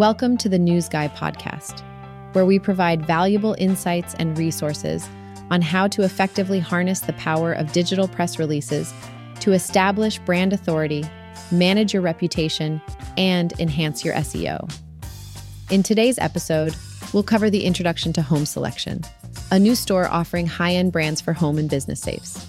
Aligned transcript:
Welcome 0.00 0.38
to 0.38 0.48
the 0.48 0.58
News 0.58 0.88
Guy 0.88 1.08
podcast, 1.08 1.82
where 2.32 2.46
we 2.46 2.58
provide 2.58 3.06
valuable 3.06 3.54
insights 3.58 4.14
and 4.14 4.38
resources 4.38 5.06
on 5.50 5.60
how 5.60 5.88
to 5.88 6.04
effectively 6.04 6.58
harness 6.58 7.00
the 7.00 7.12
power 7.12 7.52
of 7.52 7.70
digital 7.72 8.08
press 8.08 8.38
releases 8.38 8.94
to 9.40 9.52
establish 9.52 10.18
brand 10.20 10.54
authority, 10.54 11.04
manage 11.52 11.92
your 11.92 12.00
reputation, 12.00 12.80
and 13.18 13.52
enhance 13.60 14.02
your 14.02 14.14
SEO. 14.14 14.74
In 15.70 15.82
today's 15.82 16.18
episode, 16.18 16.74
we'll 17.12 17.22
cover 17.22 17.50
the 17.50 17.66
introduction 17.66 18.14
to 18.14 18.22
Home 18.22 18.46
Selection, 18.46 19.02
a 19.50 19.58
new 19.58 19.74
store 19.74 20.08
offering 20.08 20.46
high 20.46 20.72
end 20.72 20.92
brands 20.92 21.20
for 21.20 21.34
home 21.34 21.58
and 21.58 21.68
business 21.68 22.00
safes. 22.00 22.46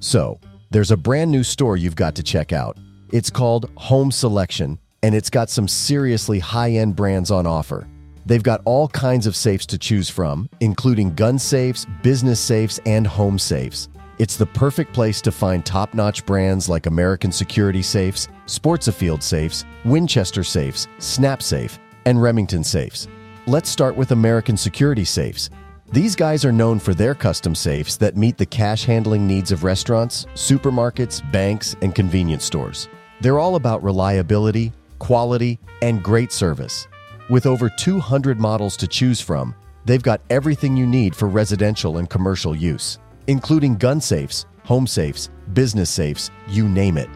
So, 0.00 0.40
there's 0.72 0.90
a 0.90 0.96
brand 0.96 1.30
new 1.30 1.44
store 1.44 1.76
you've 1.76 1.94
got 1.94 2.16
to 2.16 2.24
check 2.24 2.52
out. 2.52 2.76
It's 3.10 3.30
called 3.30 3.70
Home 3.76 4.10
Selection, 4.10 4.78
and 5.02 5.14
it's 5.14 5.30
got 5.30 5.48
some 5.48 5.66
seriously 5.66 6.40
high 6.40 6.72
end 6.72 6.94
brands 6.94 7.30
on 7.30 7.46
offer. 7.46 7.88
They've 8.26 8.42
got 8.42 8.60
all 8.66 8.88
kinds 8.88 9.26
of 9.26 9.34
safes 9.34 9.64
to 9.66 9.78
choose 9.78 10.10
from, 10.10 10.50
including 10.60 11.14
gun 11.14 11.38
safes, 11.38 11.86
business 12.02 12.38
safes, 12.38 12.78
and 12.84 13.06
home 13.06 13.38
safes. 13.38 13.88
It's 14.18 14.36
the 14.36 14.44
perfect 14.44 14.92
place 14.92 15.22
to 15.22 15.32
find 15.32 15.64
top 15.64 15.94
notch 15.94 16.26
brands 16.26 16.68
like 16.68 16.84
American 16.84 17.32
Security 17.32 17.80
Safes, 17.80 18.28
Sports 18.44 18.88
Afield 18.88 19.22
Safes, 19.22 19.64
Winchester 19.86 20.44
Safes, 20.44 20.86
SnapSafe, 20.98 21.78
and 22.04 22.20
Remington 22.20 22.62
Safes. 22.62 23.08
Let's 23.46 23.70
start 23.70 23.96
with 23.96 24.10
American 24.10 24.58
Security 24.58 25.04
Safes. 25.04 25.48
These 25.90 26.14
guys 26.14 26.44
are 26.44 26.52
known 26.52 26.78
for 26.78 26.92
their 26.92 27.14
custom 27.14 27.54
safes 27.54 27.96
that 27.96 28.14
meet 28.14 28.36
the 28.36 28.44
cash 28.44 28.84
handling 28.84 29.26
needs 29.26 29.50
of 29.50 29.64
restaurants, 29.64 30.26
supermarkets, 30.34 31.22
banks, 31.32 31.74
and 31.80 31.94
convenience 31.94 32.44
stores. 32.44 32.88
They're 33.20 33.38
all 33.38 33.56
about 33.56 33.82
reliability, 33.82 34.72
quality, 34.98 35.58
and 35.82 36.02
great 36.02 36.32
service. 36.32 36.86
With 37.28 37.46
over 37.46 37.68
200 37.68 38.38
models 38.38 38.76
to 38.78 38.86
choose 38.86 39.20
from, 39.20 39.54
they've 39.84 40.02
got 40.02 40.20
everything 40.30 40.76
you 40.76 40.86
need 40.86 41.16
for 41.16 41.28
residential 41.28 41.98
and 41.98 42.08
commercial 42.08 42.54
use, 42.54 42.98
including 43.26 43.76
gun 43.76 44.00
safes, 44.00 44.46
home 44.64 44.86
safes, 44.86 45.30
business 45.52 45.90
safes, 45.90 46.30
you 46.46 46.68
name 46.68 46.96
it. 46.96 47.10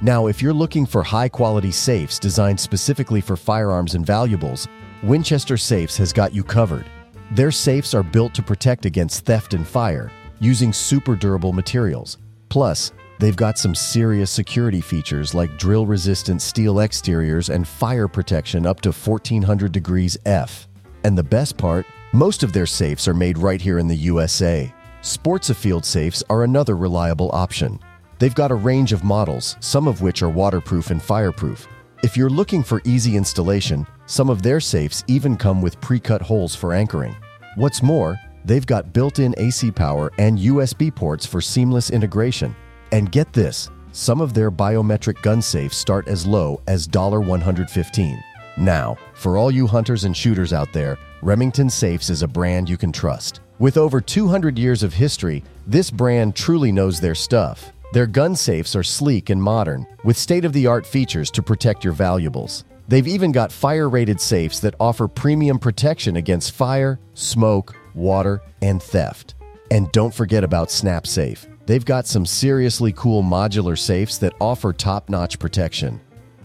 Now, 0.00 0.26
if 0.26 0.40
you're 0.42 0.54
looking 0.54 0.86
for 0.86 1.02
high 1.02 1.28
quality 1.28 1.70
safes 1.70 2.18
designed 2.18 2.58
specifically 2.58 3.20
for 3.20 3.36
firearms 3.36 3.94
and 3.94 4.04
valuables, 4.04 4.66
Winchester 5.02 5.56
Safes 5.56 5.96
has 5.96 6.12
got 6.12 6.34
you 6.34 6.42
covered. 6.42 6.86
Their 7.32 7.50
safes 7.50 7.94
are 7.94 8.02
built 8.02 8.34
to 8.34 8.42
protect 8.42 8.84
against 8.84 9.24
theft 9.24 9.54
and 9.54 9.66
fire 9.66 10.10
using 10.40 10.72
super 10.72 11.14
durable 11.14 11.52
materials. 11.52 12.18
Plus, 12.48 12.92
They've 13.22 13.36
got 13.36 13.56
some 13.56 13.76
serious 13.76 14.32
security 14.32 14.80
features 14.80 15.32
like 15.32 15.56
drill 15.56 15.86
resistant 15.86 16.42
steel 16.42 16.80
exteriors 16.80 17.50
and 17.50 17.68
fire 17.68 18.08
protection 18.08 18.66
up 18.66 18.80
to 18.80 18.90
1400 18.90 19.70
degrees 19.70 20.18
F. 20.26 20.66
And 21.04 21.16
the 21.16 21.22
best 21.22 21.56
part, 21.56 21.86
most 22.12 22.42
of 22.42 22.52
their 22.52 22.66
safes 22.66 23.06
are 23.06 23.14
made 23.14 23.38
right 23.38 23.60
here 23.60 23.78
in 23.78 23.86
the 23.86 23.94
USA. 23.94 24.74
Sports 25.02 25.50
Afield 25.50 25.84
safes 25.84 26.24
are 26.30 26.42
another 26.42 26.76
reliable 26.76 27.30
option. 27.32 27.78
They've 28.18 28.34
got 28.34 28.50
a 28.50 28.56
range 28.56 28.92
of 28.92 29.04
models, 29.04 29.56
some 29.60 29.86
of 29.86 30.02
which 30.02 30.20
are 30.24 30.28
waterproof 30.28 30.90
and 30.90 31.00
fireproof. 31.00 31.68
If 32.02 32.16
you're 32.16 32.28
looking 32.28 32.64
for 32.64 32.82
easy 32.84 33.16
installation, 33.16 33.86
some 34.06 34.30
of 34.30 34.42
their 34.42 34.58
safes 34.58 35.04
even 35.06 35.36
come 35.36 35.62
with 35.62 35.80
pre 35.80 36.00
cut 36.00 36.22
holes 36.22 36.56
for 36.56 36.72
anchoring. 36.72 37.14
What's 37.54 37.84
more, 37.84 38.18
they've 38.44 38.66
got 38.66 38.92
built 38.92 39.20
in 39.20 39.32
AC 39.38 39.70
power 39.70 40.10
and 40.18 40.40
USB 40.40 40.92
ports 40.92 41.24
for 41.24 41.40
seamless 41.40 41.90
integration. 41.90 42.56
And 42.92 43.10
get 43.10 43.32
this 43.32 43.70
some 43.92 44.20
of 44.22 44.32
their 44.32 44.50
biometric 44.50 45.20
gun 45.22 45.42
safes 45.42 45.76
start 45.76 46.08
as 46.08 46.26
low 46.26 46.60
as 46.66 46.88
115. 46.88 48.24
Now, 48.56 48.96
for 49.14 49.36
all 49.36 49.50
you 49.50 49.66
hunters 49.66 50.04
and 50.04 50.16
shooters 50.16 50.52
out 50.52 50.72
there, 50.72 50.98
Remington 51.20 51.68
Safes 51.68 52.10
is 52.10 52.22
a 52.22 52.28
brand 52.28 52.68
you 52.68 52.76
can 52.76 52.90
trust. 52.90 53.40
With 53.58 53.76
over 53.76 54.00
200 54.00 54.58
years 54.58 54.82
of 54.82 54.94
history, 54.94 55.44
this 55.66 55.90
brand 55.90 56.34
truly 56.34 56.72
knows 56.72 57.00
their 57.00 57.14
stuff. 57.14 57.72
Their 57.92 58.06
gun 58.06 58.34
safes 58.34 58.74
are 58.74 58.82
sleek 58.82 59.30
and 59.30 59.42
modern, 59.42 59.86
with 60.04 60.16
state 60.16 60.44
of 60.44 60.54
the 60.54 60.66
art 60.66 60.86
features 60.86 61.30
to 61.32 61.42
protect 61.42 61.84
your 61.84 61.92
valuables. 61.92 62.64
They've 62.88 63.06
even 63.06 63.30
got 63.30 63.52
fire 63.52 63.88
rated 63.88 64.20
safes 64.20 64.60
that 64.60 64.74
offer 64.80 65.06
premium 65.06 65.58
protection 65.58 66.16
against 66.16 66.52
fire, 66.52 66.98
smoke, 67.14 67.76
water, 67.94 68.42
and 68.62 68.82
theft. 68.82 69.34
And 69.70 69.92
don't 69.92 70.14
forget 70.14 70.44
about 70.44 70.68
SnapSafe. 70.68 71.51
They've 71.64 71.84
got 71.84 72.06
some 72.06 72.26
seriously 72.26 72.92
cool 72.92 73.22
modular 73.22 73.78
safes 73.78 74.18
that 74.18 74.34
offer 74.40 74.72
top 74.72 75.08
notch 75.08 75.38
protection. 75.38 76.00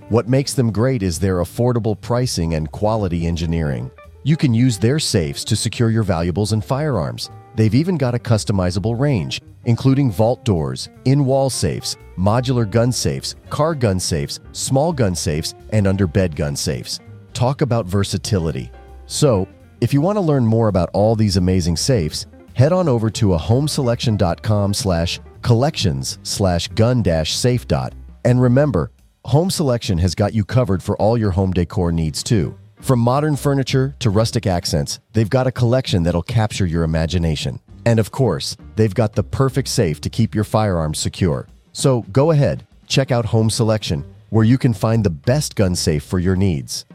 What 0.10 0.30
makes 0.30 0.54
them 0.54 0.72
great 0.72 1.02
is 1.04 1.20
their 1.20 1.38
affordable 1.38 2.00
pricing 2.00 2.54
and 2.54 2.72
quality 2.72 3.26
engineering. 3.26 3.92
You 4.24 4.38
can 4.38 4.54
use 4.54 4.78
their 4.78 5.00
safes 5.00 5.44
to 5.46 5.56
secure 5.56 5.90
your 5.90 6.04
valuables 6.04 6.54
and 6.54 6.64
firearms. 6.64 7.32
They've 7.56 7.74
even 7.74 7.98
got 7.98 8.14
a 8.14 8.20
customizable 8.20 9.00
range, 9.00 9.42
including 9.66 10.12
vault 10.12 10.46
doors, 10.46 10.90
in 11.06 11.26
wall 11.26 11.50
safes, 11.50 11.98
modular 12.18 12.70
gun 12.70 12.92
safes, 12.92 13.36
car 13.50 13.74
gun 13.74 14.00
safes, 14.00 14.40
small 14.52 14.94
gun 14.94 15.16
safes, 15.16 15.56
and 15.72 15.88
under 15.88 16.06
bed 16.06 16.36
gun 16.36 16.56
safes. 16.56 17.00
Talk 17.34 17.62
about 17.62 17.86
versatility. 17.86 18.72
So, 19.08 19.48
if 19.82 19.94
you 19.94 20.02
want 20.02 20.18
to 20.18 20.22
learn 20.22 20.46
more 20.46 20.68
about 20.68 20.90
all 20.94 21.16
these 21.16 21.38
amazing 21.38 21.78
safes, 21.78 22.28
head 22.58 22.74
on 22.74 22.90
over 22.90 23.12
to 23.12 23.36
a 23.36 23.38
homeselection.com 23.38 24.74
slash 24.74 25.20
collections 25.44 26.18
slash 26.24 26.68
gun 26.70 27.04
dash 27.04 27.36
safe 27.36 27.68
dot. 27.68 27.94
And 28.26 28.42
remember, 28.42 28.92
Home 29.26 29.52
Selection 29.52 30.00
has 30.00 30.16
got 30.16 30.34
you 30.34 30.44
covered 30.44 30.82
for 30.82 30.98
all 30.98 31.20
your 31.20 31.30
home 31.30 31.54
decor 31.54 31.92
needs 31.92 32.24
too. 32.24 32.58
From 32.82 33.00
modern 33.00 33.36
furniture 33.36 33.96
to 34.00 34.10
rustic 34.10 34.48
accents, 34.48 35.00
they've 35.14 35.30
got 35.30 35.46
a 35.46 35.52
collection 35.52 36.02
that'll 36.02 36.24
capture 36.24 36.66
your 36.66 36.82
imagination. 36.82 37.60
And 37.86 38.00
of 38.00 38.10
course, 38.10 38.58
they've 38.76 38.94
got 38.94 39.14
the 39.14 39.24
perfect 39.24 39.68
safe 39.68 40.02
to 40.02 40.10
keep 40.10 40.34
your 40.34 40.44
firearms 40.44 40.98
secure. 40.98 41.48
So 41.74 42.02
go 42.12 42.32
ahead, 42.32 42.66
check 42.88 43.12
out 43.12 43.26
Home 43.26 43.52
Selection, 43.52 44.04
where 44.32 44.46
you 44.46 44.58
can 44.58 44.74
find 44.74 45.04
the 45.04 45.12
best 45.12 45.56
gun 45.56 45.76
safe 45.76 46.04
for 46.04 46.18
your 46.18 46.36
needs. 46.36 46.86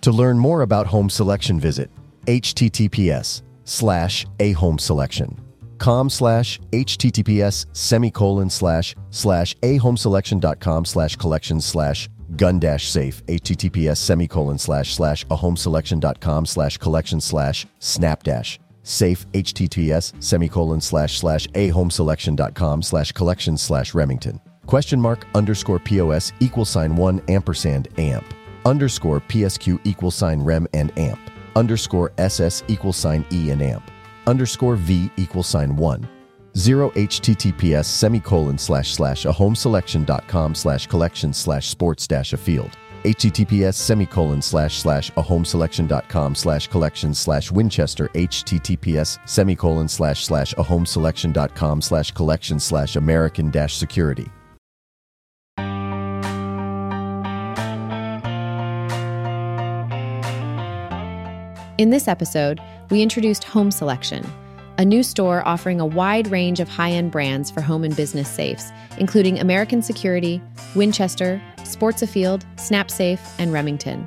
To 0.00 0.12
learn 0.12 0.38
more 0.38 0.62
about 0.62 0.86
Home 0.86 1.10
Selection, 1.10 1.60
visit 1.60 1.90
https 2.26 3.42
slash 3.70 4.26
a 4.40 4.50
home 4.52 4.78
selection. 4.78 5.40
Com 5.78 6.10
slash 6.10 6.60
https 6.72 7.66
semicolon 7.72 8.50
slash 8.50 8.96
slash 9.10 9.54
a 9.62 9.76
home 9.76 9.96
selection.com 9.96 10.84
slash 10.84 11.14
collections 11.16 11.64
slash 11.64 12.08
gun 12.36 12.58
dash 12.58 12.90
safe. 12.90 13.24
Https 13.26 13.96
semicolon 13.96 14.58
slash 14.58 14.94
slash 14.94 15.24
a 15.30 15.36
home 15.36 15.56
selection.com 15.56 16.46
slash 16.46 16.78
collection 16.78 17.20
slash 17.20 17.64
snap 17.78 18.24
dash 18.24 18.58
safe. 18.82 19.24
Https 19.32 20.20
semicolon 20.22 20.80
slash 20.80 21.18
slash 21.18 21.46
a 21.54 21.68
home 21.68 21.90
selection.com 21.90 22.82
slash 22.82 23.12
collection 23.12 23.56
slash 23.56 23.94
remington. 23.94 24.40
Question 24.66 25.00
mark 25.00 25.26
underscore 25.34 25.78
pos 25.78 26.32
equal 26.40 26.64
sign 26.64 26.96
one 26.96 27.22
ampersand 27.28 27.88
amp. 27.98 28.24
Underscore 28.66 29.20
psq 29.20 29.78
equal 29.84 30.10
sign 30.10 30.40
rem 30.40 30.66
and 30.74 30.96
amp 30.98 31.20
underscore 31.56 32.12
SS 32.18 32.62
equal 32.68 32.92
sign 32.92 33.24
E 33.30 33.50
and 33.50 33.62
AMP, 33.62 33.90
underscore 34.26 34.76
V 34.76 35.10
equal 35.16 35.42
sign 35.42 35.76
1, 35.76 36.08
0 36.56 36.90
HTTPS 36.90 37.84
semicolon 37.84 38.58
slash 38.58 38.92
slash 38.94 39.24
a 39.24 39.32
home 39.32 39.54
selection.com 39.54 40.54
slash 40.54 40.86
collection 40.86 41.32
slash 41.32 41.68
sports 41.68 42.06
dash 42.06 42.32
a 42.32 42.36
field, 42.36 42.76
https 43.04 43.74
semicolon 43.74 44.42
slash 44.42 44.78
slash 44.78 45.10
a 45.16 45.22
home 45.22 45.44
selection.com 45.44 46.34
slash 46.34 46.66
collection 46.68 47.14
slash 47.14 47.50
winchester 47.50 48.08
https 48.08 49.18
semicolon 49.26 49.88
slash 49.88 50.24
slash 50.26 50.54
a 50.58 50.62
home 50.62 50.84
selection.com 50.84 51.80
slash 51.80 52.10
collection 52.10 52.60
slash 52.60 52.96
american 52.96 53.50
dash 53.50 53.76
security 53.76 54.30
In 61.80 61.88
this 61.88 62.08
episode, 62.08 62.60
we 62.90 63.00
introduced 63.00 63.42
Home 63.44 63.70
Selection, 63.70 64.22
a 64.76 64.84
new 64.84 65.02
store 65.02 65.42
offering 65.48 65.80
a 65.80 65.86
wide 65.86 66.26
range 66.26 66.60
of 66.60 66.68
high 66.68 66.90
end 66.90 67.10
brands 67.10 67.50
for 67.50 67.62
home 67.62 67.84
and 67.84 67.96
business 67.96 68.28
safes, 68.28 68.70
including 68.98 69.40
American 69.40 69.80
Security, 69.80 70.42
Winchester, 70.74 71.40
Sports 71.64 72.02
Afield, 72.02 72.44
SnapSafe, 72.56 73.18
and 73.38 73.50
Remington. 73.50 74.06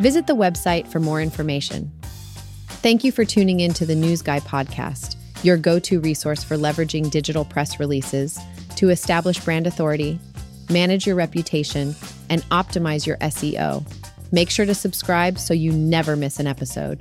Visit 0.00 0.26
the 0.26 0.36
website 0.36 0.86
for 0.86 1.00
more 1.00 1.22
information. 1.22 1.90
Thank 2.82 3.04
you 3.04 3.10
for 3.10 3.24
tuning 3.24 3.60
in 3.60 3.72
to 3.72 3.86
the 3.86 3.94
News 3.94 4.20
Guy 4.20 4.40
podcast, 4.40 5.16
your 5.42 5.56
go 5.56 5.78
to 5.78 5.98
resource 5.98 6.44
for 6.44 6.58
leveraging 6.58 7.10
digital 7.10 7.46
press 7.46 7.80
releases 7.80 8.38
to 8.76 8.90
establish 8.90 9.40
brand 9.40 9.66
authority, 9.66 10.20
manage 10.68 11.06
your 11.06 11.16
reputation, 11.16 11.94
and 12.28 12.42
optimize 12.50 13.06
your 13.06 13.16
SEO. 13.16 13.82
Make 14.32 14.50
sure 14.50 14.66
to 14.66 14.74
subscribe 14.74 15.38
so 15.38 15.54
you 15.54 15.72
never 15.72 16.16
miss 16.16 16.40
an 16.40 16.46
episode. 16.46 17.00